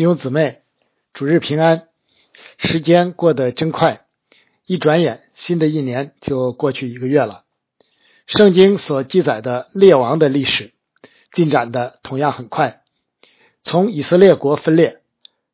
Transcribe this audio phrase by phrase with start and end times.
[0.00, 0.62] 弟兄姊妹，
[1.12, 1.88] 主日平安！
[2.56, 4.06] 时间过得真快，
[4.64, 7.44] 一转眼，新的一年就过去一个月了。
[8.26, 10.72] 圣经所记载的列王的历史
[11.34, 12.82] 进展的同样很快，
[13.60, 15.02] 从以色列国分裂，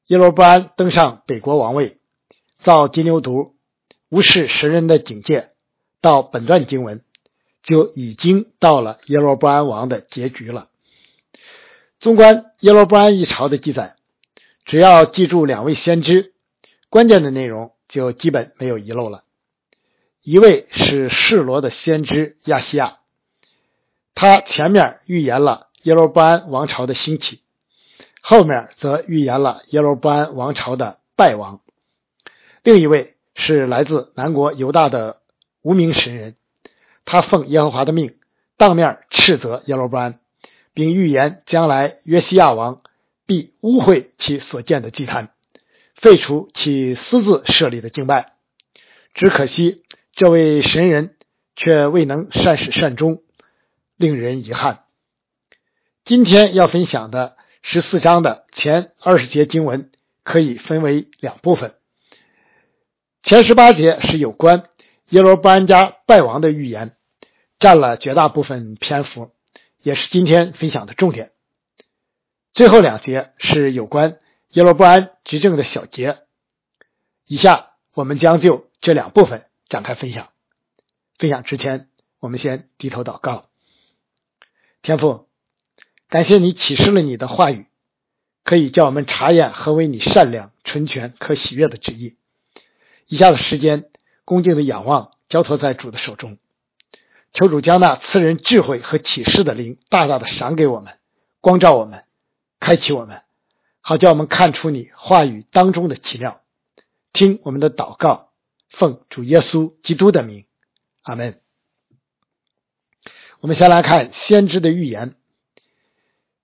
[0.07, 1.99] 耶罗波安登上北国王位，
[2.61, 3.51] 造金牛犊，
[4.11, 5.51] 无视神人的警戒，
[6.01, 7.03] 到本段经文
[7.65, 10.69] 就已经到了耶罗波安王的结局了。
[11.99, 13.97] 纵观耶罗波安一朝的记载，
[14.67, 16.35] 只要记住两位先知，
[16.91, 19.23] 关键的内容就基本没有遗漏了。
[20.23, 22.99] 一位是示罗的先知亚西亚，
[24.15, 27.41] 他前面预言了耶罗波安王朝的兴起，
[28.21, 31.61] 后面则预言了耶罗波安王朝的败亡。
[32.65, 35.21] 另一位是来自南国犹大的
[35.63, 36.35] 无名神人，
[37.05, 38.19] 他奉耶和华的命，
[38.57, 40.19] 当面斥责耶罗波安。
[40.75, 42.83] 并预言将来约西亚王
[43.27, 45.35] 必污秽其所建的祭坛，
[45.97, 48.35] 废除其私自设立的敬拜。
[49.15, 51.17] 只可惜这位神人
[51.57, 53.23] 却未能善始善终，
[53.97, 54.85] 令人遗憾。
[56.05, 59.91] 今天要分享的十四章的前二十节经文
[60.23, 61.75] 可以分为两部分。
[63.23, 64.69] 前十八节是有关
[65.09, 66.97] 耶罗波安家败亡的预言，
[67.59, 69.33] 占了绝大部分篇幅。
[69.83, 71.31] 也是今天分享的重点。
[72.57, 74.19] 最后两节是有关
[74.53, 76.21] 耶罗波安执政的小节。
[77.27, 80.31] 以下我们将就这两部分展开分享。
[81.19, 83.51] 分享之前，我们先低头祷告。
[84.81, 85.29] 天父，
[86.09, 87.67] 感谢你启示了你的话语，
[88.43, 92.17] 可以叫我们查验何为你善良、纯全、可喜悦的旨意。
[93.07, 93.91] 以下的时间，
[94.25, 96.39] 恭敬的仰望，交托在主的手中。
[97.35, 100.99] 求主将那赐人智慧和启示的灵大大的赏给我们，
[101.43, 102.05] 光照我们，
[102.59, 103.23] 开启我们，
[103.81, 106.43] 好叫我们看出你话语当中的奇妙。
[107.13, 108.31] 听我们的祷告，
[108.69, 110.45] 奉主耶稣基督的名，
[111.03, 111.41] 阿门。
[113.41, 115.15] 我们先来看先知的预言。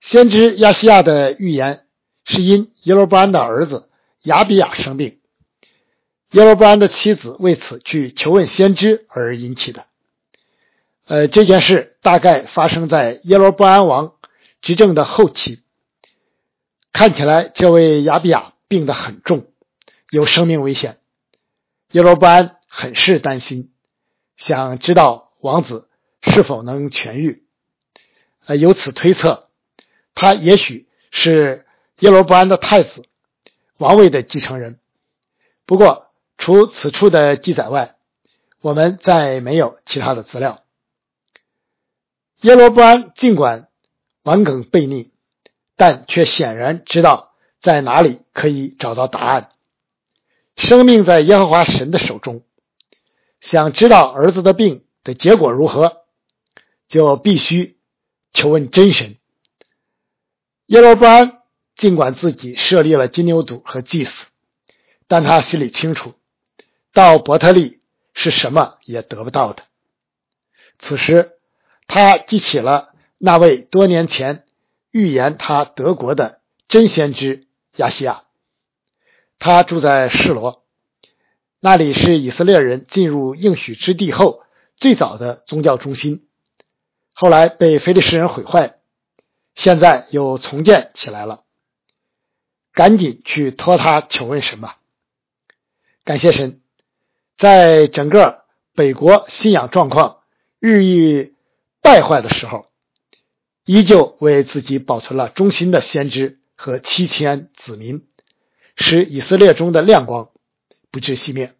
[0.00, 1.86] 先知亚西亚的预言
[2.24, 3.88] 是因耶罗波安的儿子
[4.22, 5.20] 亚比亚生病，
[6.30, 9.86] 耶罗波安的妻子为此去求问先知而引起的。
[11.06, 14.14] 呃，这件事大概发生在耶罗波安王
[14.60, 15.61] 执政的后期。
[16.92, 19.46] 看起来，这位亚比亚病得很重，
[20.10, 21.00] 有生命危险。
[21.92, 23.72] 耶罗波安很是担心，
[24.36, 25.88] 想知道王子
[26.20, 27.46] 是否能痊愈。
[28.44, 29.48] 呃，由此推测，
[30.14, 31.66] 他也许是
[32.00, 33.04] 耶罗波安的太子，
[33.78, 34.78] 王位的继承人。
[35.64, 37.96] 不过，除此处的记载外，
[38.60, 40.64] 我们再没有其他的资料。
[42.40, 43.68] 耶罗波安尽管
[44.24, 45.11] 顽梗悖逆，
[45.82, 49.50] 但却显然知道在哪里可以找到答案。
[50.54, 52.44] 生命在耶和华神的手中，
[53.40, 56.04] 想知道儿子的病的结果如何，
[56.86, 57.80] 就必须
[58.30, 59.16] 求问真神。
[60.66, 61.42] 耶罗波安
[61.74, 64.26] 尽管自己设立了金牛犊和祭司，
[65.08, 66.14] 但他心里清楚，
[66.92, 67.80] 到伯特利
[68.14, 69.64] 是什么也得不到的。
[70.78, 71.32] 此时。
[71.88, 74.46] 他记起了那位多年前
[74.92, 78.22] 预言他德国的真先知亚西亚。
[79.40, 80.64] 他住在示罗，
[81.58, 84.44] 那里是以色列人进入应许之地后
[84.76, 86.28] 最早的宗教中心，
[87.12, 88.78] 后来被非利士人毁坏，
[89.56, 91.42] 现在又重建起来了。
[92.72, 94.78] 赶紧去托他求问神吧。
[96.04, 96.60] 感谢神，
[97.36, 100.20] 在整个北国信仰状况
[100.60, 101.32] 日益。
[101.84, 102.66] 败坏的时候，
[103.64, 108.06] 依旧为自己保存了忠心的先知和七千子民，
[108.76, 110.30] 使以色列中的亮光
[110.90, 111.54] 不致熄灭。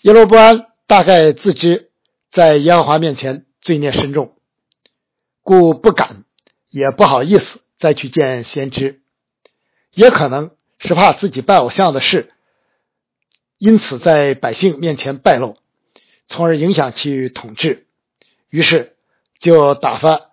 [0.00, 1.90] 耶罗波安大概自知
[2.30, 4.36] 在耶和华面前罪孽深重，
[5.42, 6.24] 故不敢
[6.70, 9.02] 也不好意思再去见先知，
[9.92, 12.32] 也可能是怕自己拜偶像的事，
[13.58, 15.58] 因此在百姓面前败露，
[16.26, 17.86] 从而影响其统治。
[18.48, 18.96] 于是
[19.38, 20.29] 就打发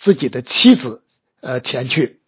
[0.00, 1.02] 自己的妻子
[1.40, 2.20] 呃前去，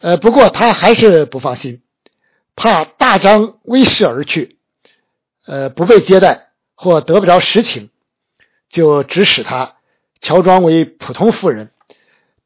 [0.00, 1.82] 呃不过他还是不放心，
[2.54, 4.58] 怕大张威势而去，
[5.46, 7.90] 呃不被接待或得不着实情，
[8.68, 9.76] 就指使他
[10.20, 11.72] 乔装为普通妇人，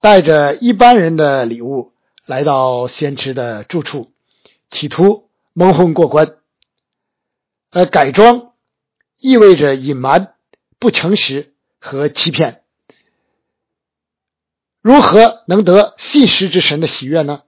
[0.00, 1.92] 带着一般人的礼物
[2.24, 4.12] 来到先知的住处，
[4.70, 6.36] 企图蒙混过关。
[7.70, 8.52] 呃改装
[9.18, 10.34] 意味着隐瞒、
[10.78, 11.52] 不诚实。
[11.78, 12.64] 和欺骗，
[14.86, 17.42] 如何能得信实之神的喜悦呢？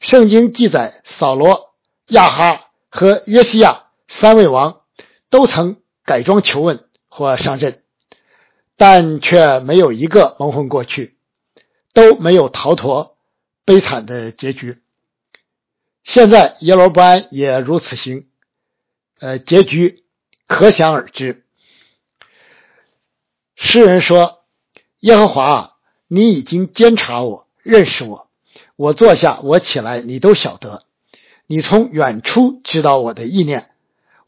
[0.00, 1.76] 圣经记载，扫罗、
[2.08, 4.80] 亚哈和约西亚三位王
[5.30, 7.84] 都曾改装求问或上阵，
[8.76, 11.16] 但却没有一个蒙混过去，
[11.92, 13.16] 都没有逃脱
[13.64, 14.82] 悲惨的结局。
[16.02, 18.28] 现在耶罗伯安也如此行，
[19.20, 20.04] 呃，结局
[20.48, 21.46] 可想而知。
[23.54, 24.44] 诗人说
[24.98, 25.75] ：“耶和华，
[26.08, 28.28] 你已经监察我，认识我。
[28.76, 30.84] 我坐下，我起来，你都晓得。
[31.46, 33.70] 你从远处知道我的意念。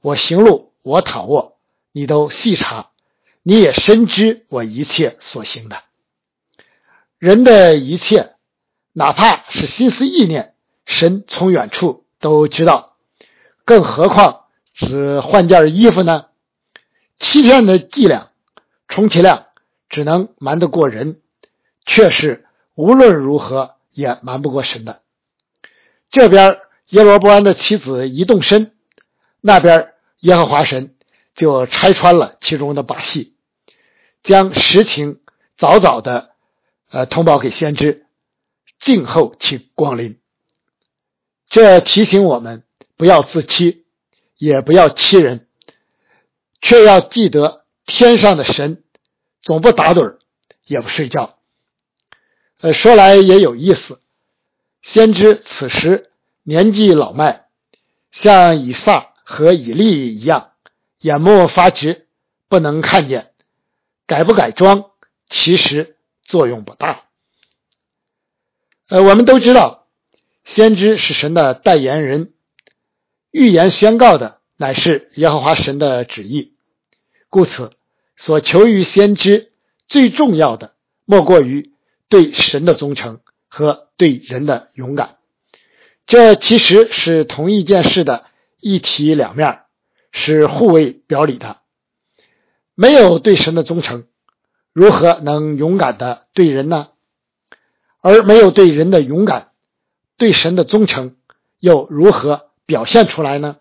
[0.01, 1.57] 我行路，我躺卧，
[1.93, 2.91] 你都细察。
[3.43, 5.83] 你也深知我一切所行的。
[7.19, 8.35] 人的一切，
[8.93, 10.55] 哪怕是心思意念，
[10.85, 12.97] 神从远处都知道。
[13.65, 14.45] 更何况
[14.75, 16.27] 只换件衣服呢？
[17.19, 18.31] 欺骗的伎俩。”
[18.89, 19.49] 充其量
[19.91, 21.21] 只能瞒得过人，
[21.89, 22.47] 却是
[22.77, 25.03] 无论如何也瞒不过神的。
[26.09, 26.59] 这边
[26.91, 28.77] 耶罗波安的妻子一动身，
[29.41, 30.95] 那边耶和华神
[31.35, 33.35] 就拆穿了其中的把戏，
[34.23, 35.21] 将实情
[35.57, 36.31] 早早的
[36.91, 38.07] 呃通报给先知，
[38.79, 40.21] 静候其光临。
[41.49, 42.63] 这提醒我们
[42.97, 43.87] 不要自欺，
[44.37, 45.49] 也不要欺人，
[46.61, 47.65] 却要记得。
[47.91, 48.85] 天上的神
[49.41, 50.19] 总不打盹
[50.67, 51.38] 也不睡觉。
[52.61, 54.01] 呃，说来也有意思，
[54.83, 56.11] 先知此时
[56.43, 57.47] 年纪老迈，
[58.11, 60.51] 像以撒和以利一样，
[60.99, 62.09] 眼目发直，
[62.49, 63.31] 不能看见，
[64.07, 64.91] 改不改装，
[65.29, 67.05] 其实作用不大。
[68.89, 69.87] 呃，我们都知道，
[70.45, 72.33] 先知是神的代言人，
[73.31, 76.55] 预言宣告的乃是耶和华神的旨意，
[77.29, 77.71] 故此。
[78.17, 79.53] 所求于先知
[79.87, 81.71] 最重要的，莫过于
[82.09, 85.17] 对神的忠诚和对人的勇敢。
[86.07, 88.25] 这其实是同一件事的
[88.61, 89.61] 一体两面，
[90.11, 91.59] 是互为表里的。
[92.75, 94.07] 没有对神的忠诚，
[94.73, 96.89] 如何能勇敢的对人呢？
[98.01, 99.51] 而没有对人的勇敢，
[100.17, 101.17] 对神的忠诚
[101.59, 103.57] 又如何表现出来呢？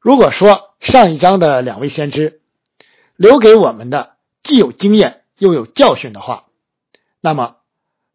[0.00, 2.42] 如果说上一章的两位先知，
[3.16, 6.46] 留给我们的既有经验又有教训的话，
[7.20, 7.56] 那么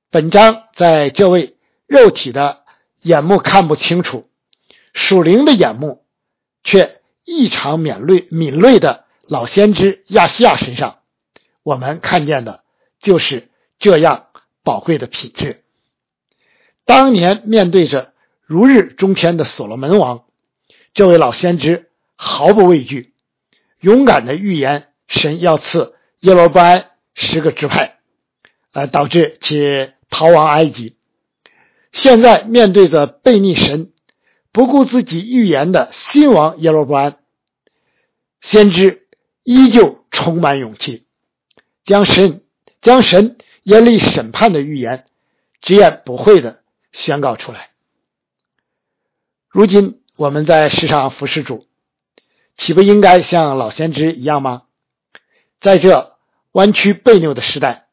[0.10, 1.58] 本章在这位
[1.88, 2.64] 肉体的
[3.02, 4.28] 眼目看不清楚，
[4.94, 6.06] 属灵的眼目
[6.64, 11.00] 却异常敏锐敏锐的老先知亚西亚身上，
[11.64, 12.64] 我们看见的
[13.00, 14.28] 就是这样
[14.64, 15.64] 宝贵的品质。
[16.86, 20.26] 当年面对着如日中天的所罗门王，
[20.94, 23.14] 这位老先知毫不畏惧，
[23.80, 24.90] 勇敢的预言。
[25.08, 27.95] 神要赐耶罗波安十个支派，
[28.76, 30.98] 呃，导致其逃亡埃及。
[31.94, 33.94] 现在面对着背逆神、
[34.52, 37.20] 不顾自己预言的新王耶罗波安，
[38.42, 39.08] 先知
[39.46, 41.06] 依旧充满勇气，
[41.86, 42.44] 将神
[42.82, 45.06] 将神严厉审判的预言
[45.62, 46.60] 直言不讳的
[46.92, 47.70] 宣告出来。
[49.48, 51.66] 如今我们在世上服侍主，
[52.58, 54.64] 岂不应该像老先知一样吗？
[55.62, 56.18] 在这
[56.52, 57.85] 弯曲背扭的时代，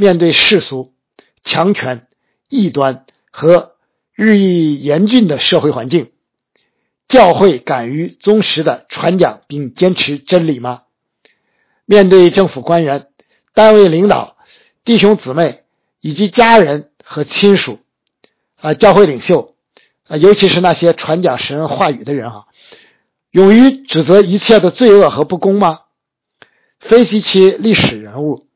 [0.00, 0.94] 面对世俗、
[1.42, 2.06] 强权、
[2.48, 3.74] 异端和
[4.14, 6.12] 日益严峻的社会环境，
[7.08, 10.82] 教会敢于忠实的传讲并坚持真理吗？
[11.84, 13.08] 面对政府官员、
[13.54, 14.36] 单位领导、
[14.84, 15.64] 弟兄姊妹
[16.00, 17.80] 以及家人和亲属，
[18.60, 19.56] 啊，教会领袖，
[20.06, 22.44] 啊，尤其是那些传讲神话语的人啊，
[23.32, 25.80] 勇于指责一切的罪恶和不公吗？
[26.78, 28.46] 分析其历史人物，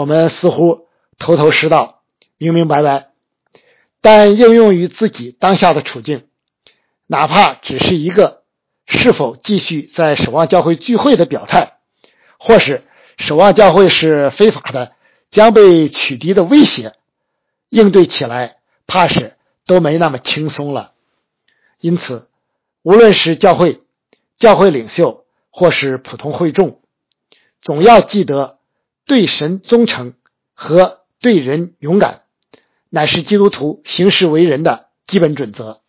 [0.00, 0.88] 我们似乎
[1.18, 2.00] 头头是道、
[2.38, 3.10] 明明白白，
[4.00, 6.26] 但应用于自己当下的处境，
[7.06, 8.42] 哪怕只是一个
[8.86, 11.74] 是否继续在守望教会聚会的表态，
[12.38, 12.82] 或是
[13.18, 14.92] 守望教会是非法的、
[15.30, 16.94] 将被取缔的威胁，
[17.68, 20.94] 应对起来怕是都没那么轻松了。
[21.78, 22.30] 因此，
[22.82, 23.82] 无论是教会、
[24.38, 26.80] 教会领袖，或是普通会众，
[27.60, 28.59] 总要记得，
[29.10, 30.14] 对神忠诚
[30.54, 32.22] 和对人勇敢，
[32.90, 35.82] 乃是基督徒行事为人的基本准则，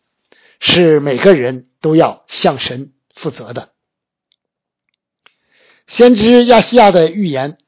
[0.60, 3.74] 是每个人都要向神负责的。
[5.86, 7.60] 先知亚西亚的预言，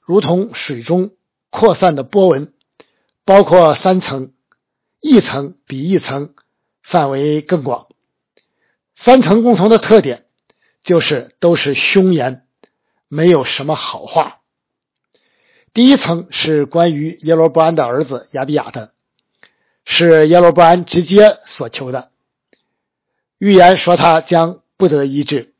[0.00, 1.10] 如同水中
[1.50, 2.54] 扩散的波纹，
[3.26, 4.32] 包括三层，
[5.02, 6.34] 一层比一层
[6.82, 7.88] 范围更广。
[8.94, 10.24] 三层共同的特点，
[10.82, 12.46] 就是都是凶言。
[13.08, 14.38] 没有什么好话。
[15.74, 18.92] 第一层是关于耶罗波安的儿子亚比亚的，
[19.86, 22.10] 是耶罗波安直接所求的。
[23.38, 25.54] 预言说他将不得医治，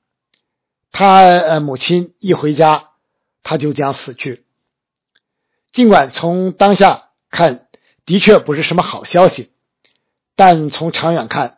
[0.91, 2.91] 他呃母亲一回家，
[3.43, 4.45] 他就将死去。
[5.73, 7.69] 尽管从当下看
[8.05, 9.51] 的确不是什么好消息，
[10.37, 11.57] 但从长远看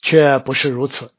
[0.00, 1.10] 却不是如此，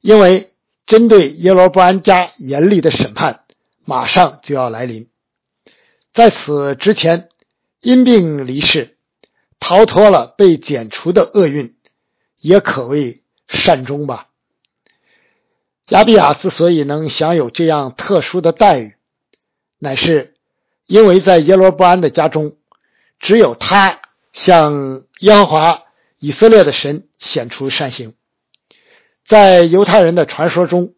[0.00, 0.52] 因为
[0.86, 3.42] 针对耶罗波安家严厉的审判
[3.84, 5.07] 马上就要来临。
[6.12, 7.28] 在此之前，
[7.80, 8.96] 因病离世，
[9.60, 11.76] 逃脱了被剪除的厄运，
[12.38, 14.28] 也可谓善终吧。
[15.88, 18.94] 亚比亚之所以能享有这样特殊的待遇，
[19.78, 20.34] 乃是。
[20.86, 22.56] 因为在耶罗波安的家中，
[23.20, 24.00] 只有他
[24.32, 25.82] 向耶和华
[26.18, 28.14] 以色列的神显出善行。
[29.26, 30.94] 在犹太人的传说中，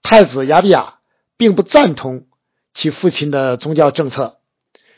[0.00, 1.00] 太子亚比亚
[1.36, 2.28] 并不赞同
[2.76, 4.38] 其父亲的宗教政策，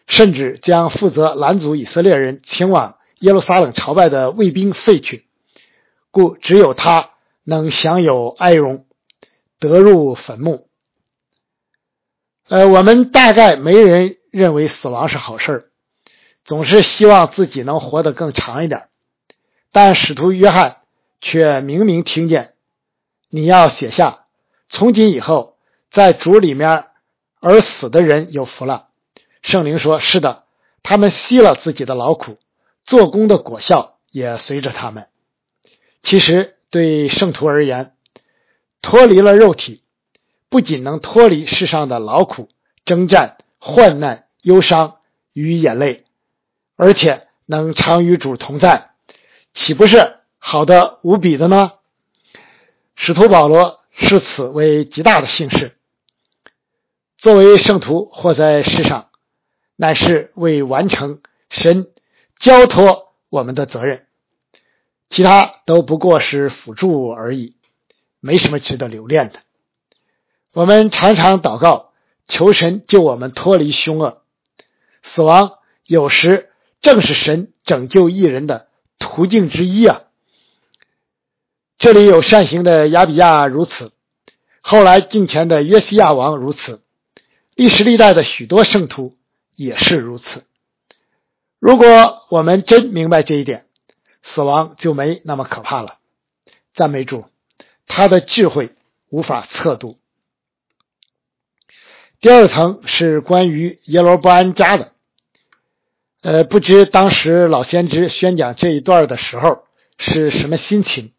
[0.06, 5.26] 甚至将负责拦阻以色列人前往耶路撒冷朝拜的卫兵废去，
[6.10, 7.12] 故只有他
[7.44, 8.84] 能享有哀荣，
[9.58, 10.68] 得入坟墓。
[12.48, 14.16] 呃，我们大概没人。
[14.30, 15.70] 认为死亡是好事
[16.44, 18.90] 总是希望自己能活得更长一点。
[19.72, 20.76] 但使徒约翰
[21.18, 22.52] 却明明听见，
[23.30, 24.26] 你要写下：
[24.68, 25.56] 从今以后，
[25.90, 26.87] 在主里面
[27.40, 28.88] 而死的人有福了。
[29.42, 30.44] 圣灵说：“是的，
[30.82, 32.38] 他们吸了自己的劳苦，
[32.84, 35.08] 做工的果效也随着他们。”
[36.02, 37.94] 其实，对圣徒而言，
[38.82, 39.82] 脱离了肉体，
[40.48, 42.48] 不仅能脱离世上的劳苦
[42.84, 43.36] 征战。
[43.60, 44.98] 患难、忧伤
[45.32, 46.04] 与眼泪，
[46.76, 48.92] 而且能常与主同在，
[49.52, 51.72] 岂不是好的无比的呢？
[52.94, 55.76] 使徒保罗视此为极大的幸事。
[57.18, 59.10] 作为圣徒活在世上，
[59.76, 61.20] 乃是为完成
[61.50, 61.90] 神
[62.38, 64.06] 交托我们的责任，
[65.08, 67.56] 其他都不过是辅助而已，
[68.20, 69.40] 没什么值得留恋的。
[70.52, 71.86] 我们常常祷告。
[72.30, 74.20] 求神救我们脱离凶恶，
[75.02, 75.52] 死亡
[75.86, 76.50] 有时
[76.82, 80.02] 正是神拯救一人的途径之一啊！
[81.78, 83.92] 这里有善行的亚比亚如此，
[84.60, 86.82] 后来敬虔的约西亚王如此，
[87.58, 89.18] 历史历代的许多圣徒
[89.52, 90.44] 也是如此。
[91.58, 93.66] 如果我们真明白这一点，
[94.22, 95.98] 死亡就没那么可怕了。
[96.72, 97.24] 赞美主，
[97.88, 98.76] 他的智慧
[99.08, 99.98] 无法测度。
[102.20, 104.92] 第二层是关于耶罗波安家的，
[106.22, 109.64] 呃，不知当时老先知宣讲这一段的时候
[109.98, 111.12] 是什么心情？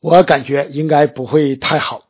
[0.00, 2.07] 我感觉应该不会太好。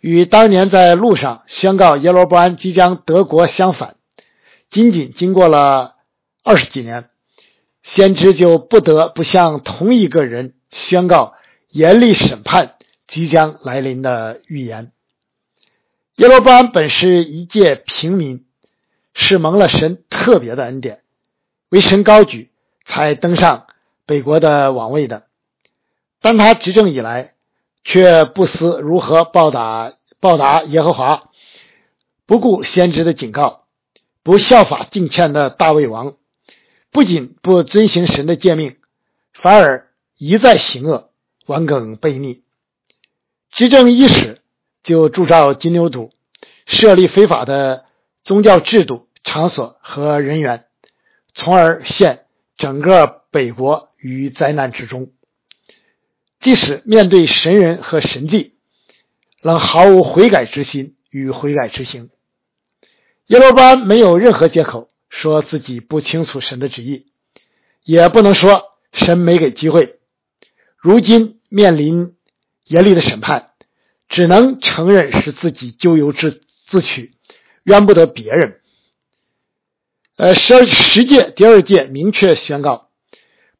[0.00, 3.96] 与当年在路上宣告耶罗波安即将德国相反，
[4.70, 5.96] 仅仅经过了
[6.42, 7.10] 二十几年，
[7.82, 11.34] 先知就不得不向同一个人宣告
[11.68, 12.76] 严厉审判
[13.06, 14.92] 即将来临的预言。
[16.16, 18.46] 耶罗波安本是一介平民，
[19.14, 21.02] 是蒙了神特别的恩典，
[21.68, 22.50] 为神高举，
[22.86, 23.66] 才登上
[24.06, 25.26] 北国的王位的。
[26.22, 27.34] 当他执政以来，
[27.84, 31.30] 却不思如何报答报答耶和华，
[32.26, 33.64] 不顾先知的警告，
[34.22, 36.16] 不效法敬虔的大卫王，
[36.90, 38.76] 不仅不遵行神的诫命，
[39.32, 41.10] 反而一再行恶，
[41.46, 42.42] 顽梗悖逆。
[43.50, 44.36] 执政伊始。
[44.82, 46.08] 就铸造金牛犊，
[46.64, 47.84] 设立非法的
[48.22, 50.64] 宗教制度、场所和人员，
[51.34, 52.24] 从而陷
[52.56, 55.10] 整个北国于灾难之中。
[56.40, 58.54] 即使面对神人和神迹，
[59.40, 62.10] 仍毫无悔改之心与悔改之行。
[63.26, 67.06] 耶罗班没有任何借口说自己不清楚神的旨意，
[67.84, 70.00] 也不能说神没给机会。
[70.76, 72.16] 如今面临
[72.64, 73.46] 严厉的审判。
[74.12, 77.14] 只能承认是自己咎由自自取，
[77.62, 78.60] 怨不得别人。
[80.16, 82.90] 呃，十二十届第二届明确宣告，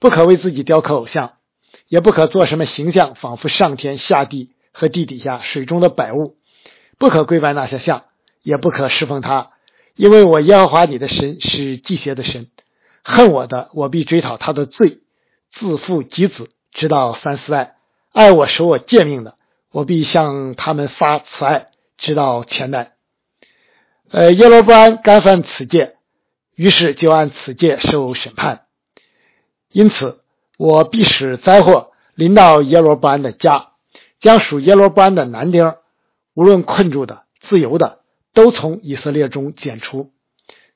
[0.01, 1.37] 不可为自己雕刻偶像，
[1.91, 6.37] 也不可做什么形象，仿佛上天下地和地底下水中的百物，
[6.99, 8.05] 不可跪拜那些像，
[8.43, 9.51] 也不可侍奉他，
[9.97, 12.47] 因为我耶和华你的神是祭邪的神，
[13.03, 15.01] 恨我的，我必追讨他的罪，
[15.51, 17.75] 自父及子，直到三四代；
[18.13, 19.37] 爱我守我诫命的。
[19.73, 22.95] 我必向他们发慈爱，直到千代。
[24.11, 25.97] 呃，耶罗波安干犯此戒，
[26.57, 28.67] 于是就按此戒受审判。
[29.71, 30.25] 因此，
[30.61, 33.71] 我必使灾祸临到耶罗波安的家，
[34.19, 35.77] 将属耶罗波安的男丁，
[36.35, 38.01] 无论困住的、自由的，
[38.35, 40.13] 都从以色列中剪除，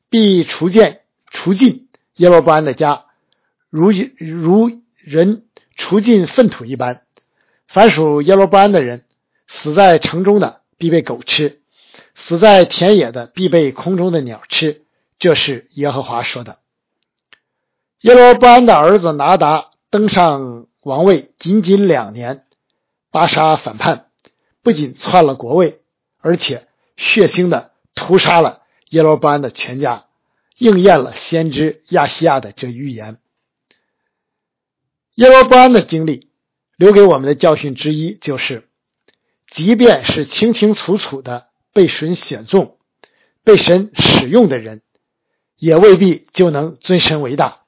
[0.09, 3.05] 必除见除尽耶罗波安的家，
[3.69, 5.45] 如如人
[5.77, 7.03] 除尽粪土一般。
[7.67, 9.05] 凡属耶罗波安的人，
[9.47, 11.61] 死在城中的必被狗吃，
[12.15, 14.81] 死在田野的必被空中的鸟吃。
[15.19, 16.61] 这是耶和华说的。
[18.01, 22.47] 耶罗波安的儿子拿达登上王位仅仅两年，
[23.13, 24.11] 巴沙反叛，
[24.61, 25.83] 不仅篡了国位，
[26.19, 30.07] 而且血腥的屠杀了耶罗波安的全家，
[30.59, 33.21] 应验了先知亚西亚的这预言。
[35.15, 36.29] 耶罗波安的经历
[36.77, 38.69] 留给我们的教训之一就是，
[39.49, 42.79] 即便是清清楚楚的被神选中、
[43.45, 44.83] 被神使用的人，
[45.57, 47.61] 也未必就能尊神为大。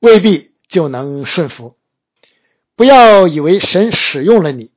[0.00, 1.76] 未必就能顺服。
[2.74, 4.72] 不要以为神使用了你，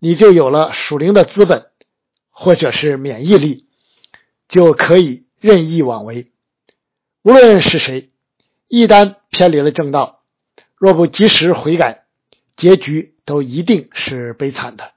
[0.00, 1.68] 你就有了属灵的资本，
[2.30, 3.66] 或者是免疫力，
[4.48, 6.32] 就可以任意妄为。
[7.22, 8.10] 无论是谁，
[8.66, 10.24] 一旦偏离了正道，
[10.76, 12.06] 若不及时悔改，
[12.56, 14.92] 结局都一定是悲惨的。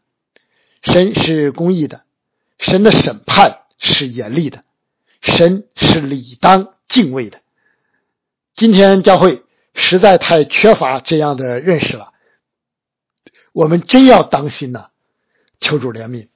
[0.82, 2.06] 神是公义的，
[2.58, 4.64] 神的审判是严厉的，
[5.22, 7.40] 神是理当敬畏的。
[8.56, 9.44] 今天教会。
[9.74, 12.14] 实在太缺乏这样的认识了，
[13.54, 14.90] 我们真要当心呐！
[15.60, 16.30] 求主怜悯。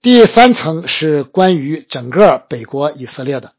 [0.00, 3.54] 第三层是关于整个北国以色列的。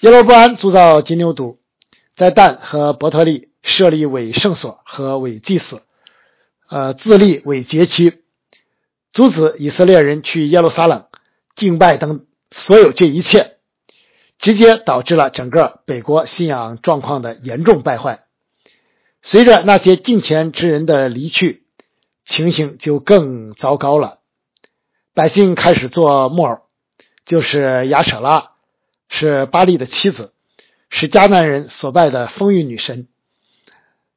[0.00, 1.58] 耶罗波安铸造金牛犊，
[2.16, 5.82] 在但和伯特利设立伪圣所和伪祭司，
[6.68, 8.22] 呃，自立伪节期，
[9.12, 11.06] 阻止以色列人去耶路撒冷
[11.54, 13.53] 敬拜等所有这一切。
[14.44, 18.26] 直接导致了整个北国信仰状况的严重败坏。
[19.22, 21.64] 随着那些敬虔之人的离去，
[22.26, 24.18] 情形就更糟糕了。
[25.14, 26.58] 百姓开始做木偶，
[27.24, 28.50] 就是亚舍拉，
[29.08, 30.34] 是巴利的妻子，
[30.90, 33.08] 是迦南人所拜的风韵女神。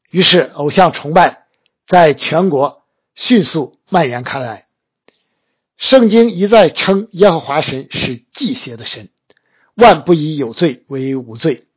[0.09, 1.45] 于是，偶像崇拜
[1.87, 2.83] 在全国
[3.15, 4.67] 迅速蔓延开来。
[5.77, 9.07] 圣经一再称耶和华神是祭邪的神。
[9.77, 11.67] 万不以有罪为无罪。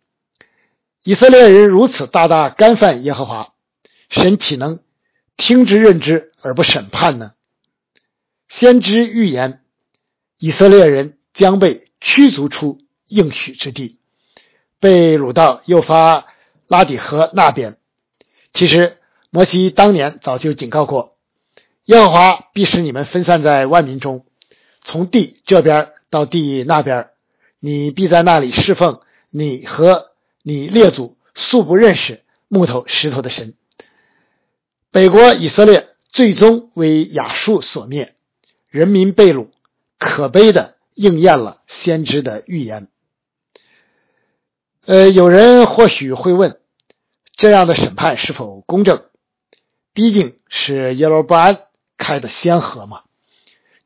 [1.03, 3.53] 以色列人如此大大干犯耶和华，
[4.09, 4.81] 神岂能
[5.37, 7.35] 听之任之而不审判呢？
[8.49, 9.63] 先知预言，
[10.39, 13.99] 以色列人将被驱逐出应许之地，
[14.79, 16.27] 被掳到幼发
[16.67, 17.77] 拉底河那边。
[18.55, 18.97] 其实
[19.29, 21.19] 摩西当年早就警告过，
[21.85, 24.25] 耶和华必使你们分散在万民中，
[24.83, 27.10] 从地这边到地那边。
[27.61, 30.11] 你必在那里侍奉你和
[30.42, 33.55] 你列祖素不认识木头石头的神。
[34.90, 38.16] 北国以色列最终为亚述所灭，
[38.70, 39.51] 人民被掳，
[39.99, 42.88] 可悲的应验了先知的预言。
[44.87, 46.59] 呃，有人或许会问，
[47.37, 49.05] 这样的审判是否公正？
[49.92, 51.66] 毕竟是耶罗波安
[51.99, 53.03] 开的先河嘛。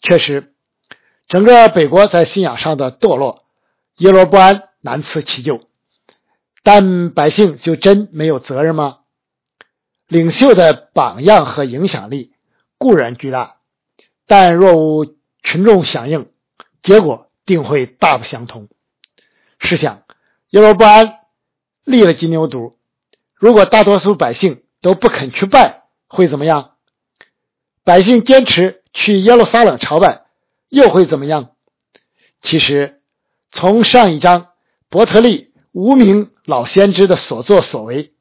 [0.00, 0.54] 确实，
[1.26, 3.43] 整个北国在信仰上的堕落。
[3.98, 5.68] 耶罗波安难辞其咎，
[6.64, 8.98] 但百姓就真没有责任吗？
[10.08, 12.32] 领袖的榜样和影响力
[12.76, 13.58] 固然巨大，
[14.26, 15.06] 但若无
[15.44, 16.28] 群众响应，
[16.82, 18.68] 结果定会大不相同。
[19.60, 20.02] 试想，
[20.50, 21.20] 耶罗波安
[21.84, 22.74] 立了金牛犊，
[23.34, 26.72] 如果大多数百姓都不肯去拜，会怎么样？
[27.84, 30.24] 百姓坚持去耶路撒冷朝拜，
[30.68, 31.52] 又会怎么样？
[32.42, 33.00] 其实。
[33.56, 34.48] 从上一章
[34.88, 38.12] 伯特利无名老先知的所作所为，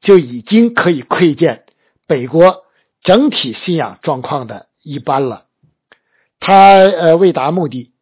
[0.00, 1.64] 就已经可以窥见
[2.08, 2.64] 北国
[3.00, 5.46] 整体信仰状况的一般了。
[6.40, 7.92] 他呃为达目的，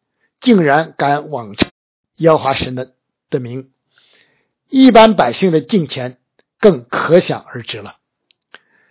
[0.41, 1.71] 竟然敢妄称
[2.17, 2.95] 耶和华神的
[3.29, 3.71] 的名，
[4.71, 6.17] 一般百姓的敬虔
[6.59, 7.97] 更可想而知了。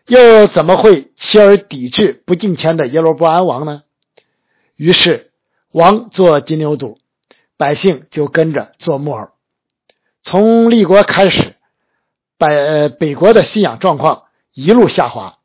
[0.05, 3.81] 又怎么会弃而抵制不敬虔的耶罗波安王呢？
[4.75, 5.31] 于是
[5.71, 7.00] 王做金牛犊。
[7.61, 9.29] 百姓就跟着做木偶。
[10.23, 11.53] 从立国开始，
[12.39, 15.37] 北北国的信仰状况一路下滑。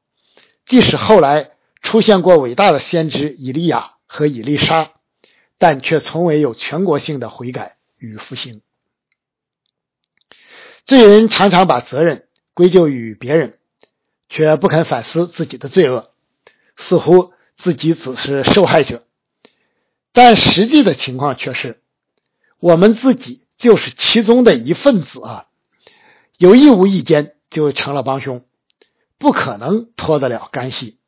[0.64, 1.50] 即使后来
[1.83, 4.92] 出现过伟大的先知以利亚和以利沙，
[5.59, 8.62] 但却从未有全国性的悔改与复兴。
[10.87, 13.59] 罪人常常把责任归咎于别人，
[14.31, 16.12] 却不肯反思自己的罪恶，
[16.79, 19.05] 似乎自己只是受害者。
[20.14, 21.83] 但实际的情况却是。
[22.59, 25.47] 我们自己就是其中的一份子啊，
[26.38, 28.45] 有意无意间就成了帮凶，
[29.19, 30.99] 不可能脱得了干系。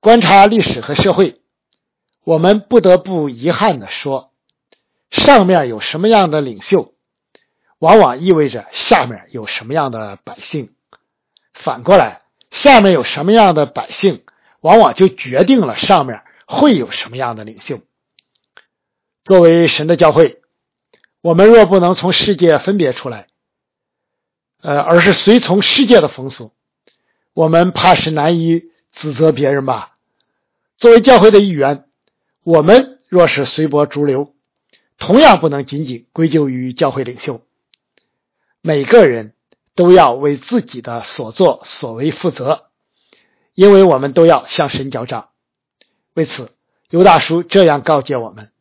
[0.00, 1.40] 观察历史和社会，
[2.24, 4.32] 我们不得不遗憾的说，
[5.10, 6.94] 上面有什么样的领袖，
[7.78, 10.68] 往往意味着下面有什么样的百姓；
[11.52, 14.24] 反过来，下面有什么样的百姓，
[14.60, 17.80] 往往就决定了上面会有什么样的领袖。
[19.28, 20.40] 作为神的教会，
[21.20, 23.28] 我们若不能从世界分别出来，
[24.62, 26.54] 呃，而是随从世界的风俗，
[27.34, 29.98] 我们怕是难以指责别人吧。
[30.78, 31.84] 作为教会的一员，
[32.42, 34.34] 我们若是随波逐流，
[34.96, 37.42] 同样不能仅仅归咎于教会领袖。
[38.62, 39.34] 每个人
[39.74, 42.70] 都要为自己的所作所为负责，
[43.54, 45.28] 因为我们都要向神交账。
[46.14, 46.54] 为此，
[46.88, 48.52] 尤大叔这样告诫我们：“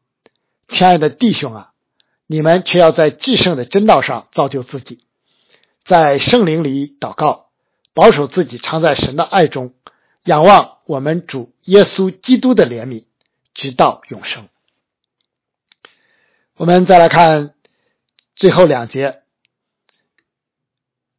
[0.67, 1.71] 亲爱的弟兄啊，
[2.25, 5.05] 你们却要在至圣的真道上造就自己，
[5.85, 7.49] 在圣灵里祷告，
[7.93, 9.73] 保守自己常在神的爱中。”
[10.23, 13.05] 仰望我们主耶稣基督的怜悯，
[13.53, 14.49] 直到永生。
[16.57, 17.53] 我们再来看
[18.35, 19.21] 最后两节，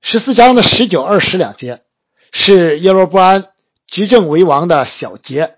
[0.03, 1.85] 十四章的十九、二十两节
[2.33, 3.53] 是耶罗波安
[3.87, 5.57] 执政为王的小节，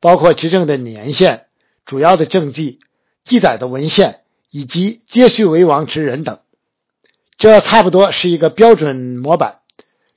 [0.00, 1.46] 包括执政的年限、
[1.84, 2.80] 主要的政绩、
[3.24, 6.40] 记载的文献以及接续为王之人等。
[7.36, 9.60] 这差不多是一个标准模板，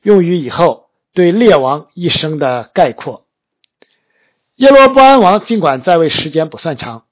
[0.01, 0.83] 用于以后。
[1.15, 3.27] 对列王一生的概括。
[4.55, 7.05] 耶罗波安王尽管在位时间不算长，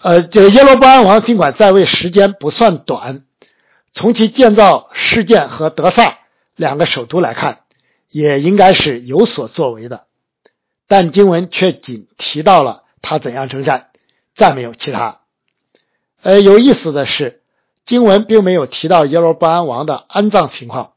[0.00, 3.26] 呃，这个耶罗波安王尽管在位时间不算短，
[3.92, 6.20] 从其建造事件和德萨
[6.56, 7.64] 两个首都来看，
[8.08, 10.06] 也应该是有所作为的。
[10.88, 13.90] 但经文却仅提到了他怎样征战，
[14.34, 15.20] 再没有其他。
[16.22, 17.42] 呃，有意思的是，
[17.84, 20.94] 经文并没有提到耶罗波安王的安葬情况。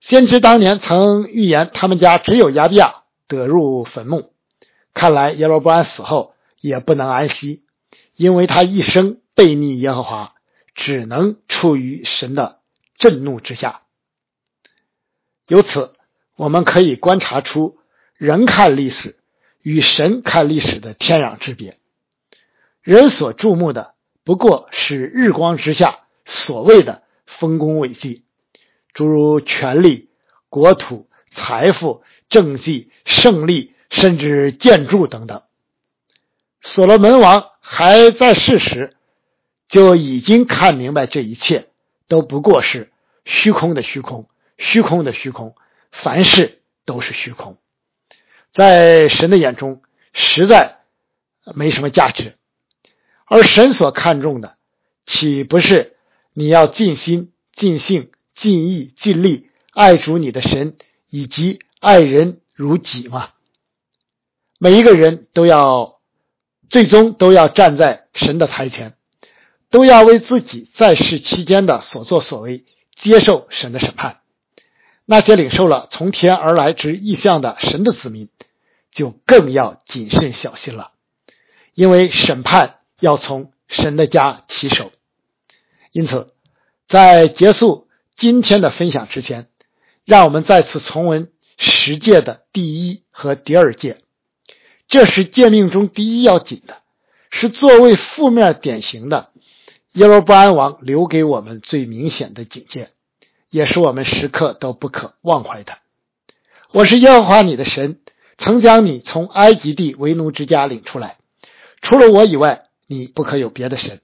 [0.00, 4.32] 先知当年曾预言，他们家只有亚比亚得入坟墓。
[4.94, 7.64] 看来耶罗波安死后也不能安息，
[8.14, 10.34] 因为他一生背逆耶和华，
[10.74, 12.60] 只能处于神的
[12.96, 13.82] 震怒之下。
[15.48, 15.94] 由此，
[16.36, 17.78] 我们可以观察出
[18.14, 19.18] 人看历史
[19.60, 21.78] 与神看历史的天壤之别。
[22.86, 28.24] 人所注目的不过是日光之下所谓的丰功伟绩。
[28.92, 30.08] 诸如权力、
[30.48, 35.42] 国土、财富、政绩、胜利，甚至建筑等等。
[36.60, 38.94] 所罗门王还在世时，
[39.66, 41.70] 就已经看明白这一切
[42.06, 42.92] 都不过是
[43.24, 45.56] 虚空的虚空，虚空的虚空，
[45.90, 47.58] 凡事都是虚空，
[48.52, 50.76] 在神的眼中实在
[51.56, 52.36] 没什么价值。
[53.26, 54.56] 而神所看重的，
[55.04, 55.96] 岂不是
[56.32, 58.10] 你要尽心尽性？
[58.38, 60.76] 尽意尽力爱主你的神，
[61.08, 63.30] 以及爱人如己吗？
[64.58, 66.00] 每一个人都要
[66.68, 68.98] 最终都要站在神的台前，
[69.70, 74.20] 都要为自己在世期间的所作所为接受神的审判。
[75.06, 78.28] 那些领受了从天而来之意象的神的子民，
[78.92, 80.92] 就更要谨慎小心了，
[81.72, 84.92] 因为审判要从神的家起手。
[85.92, 86.34] 因此，
[86.86, 87.86] 在结束。
[88.16, 89.48] 今天的分享之前，
[90.06, 93.98] 让我们再次重温十诫的第一和第二诫。
[94.88, 96.78] 这是诫命中第一要紧的，
[97.30, 99.32] 是作为负面典型的
[99.92, 102.88] 耶罗波安王留给我们最明显的警戒，
[103.50, 105.76] 也是我们时刻都不可忘怀的。
[106.72, 108.00] 我是耶和华你的神，
[108.38, 111.18] 曾将你从埃及地为奴之家领出来。
[111.82, 114.00] 除了我以外，你不可有别的神，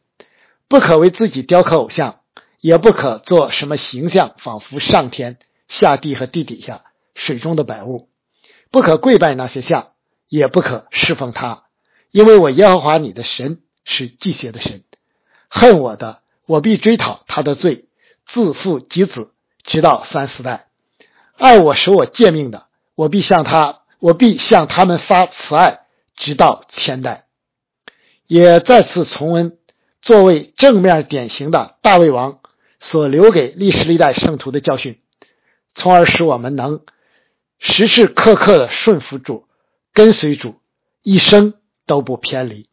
[0.69, 2.19] 不可为自己雕刻偶像。
[2.61, 8.09] 也不可做什么形象，仿佛上天下地和地底下水中的百物，
[8.71, 9.95] 不可跪拜那些像，
[10.29, 11.65] 也不可侍奉他，
[12.13, 14.85] 因为我耶和华你的神是祭邪的神，
[15.49, 17.89] 恨我的，我必追讨他的罪，
[18.27, 19.33] 自父及子，
[19.65, 20.69] 直到三四代；
[21.37, 25.81] 爱我使我诫命的，我必向他，我必向他们发慈爱，
[26.15, 27.27] 直到千代。
[28.33, 29.59] 也再次重温
[30.01, 32.39] 作为正面典型的大卫王。
[32.85, 35.01] 所留给历史历代圣徒的教训，
[35.73, 36.81] 从而使我们能
[37.61, 39.47] 时时刻刻的顺服主、
[39.93, 40.57] 跟随主，
[41.01, 41.55] 一生
[41.87, 42.69] 都不偏离。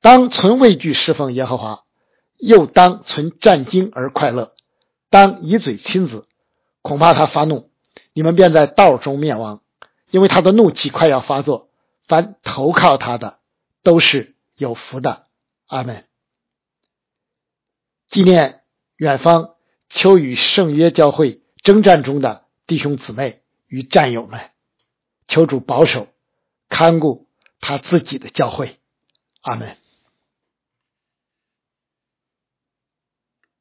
[0.00, 1.84] 当存畏惧侍奉耶和华，
[2.38, 4.54] 又当存战惊而快乐。
[5.10, 6.26] 当以嘴亲子，
[6.80, 7.68] 恐怕他发怒，
[8.14, 9.60] 你们便在道中灭亡，
[10.10, 11.68] 因为他的怒气快要发作。
[12.08, 13.40] 凡投靠他的，
[13.82, 15.28] 都是有福的。
[15.66, 16.06] 阿门。
[18.08, 18.62] 纪念。
[18.96, 19.56] 远方
[19.90, 24.52] 秋雨圣约教会征战中的弟兄姊妹与战友们，
[25.26, 26.08] 求主保守
[26.70, 27.28] 看顾
[27.60, 28.78] 他自己的教会，
[29.42, 29.76] 阿门。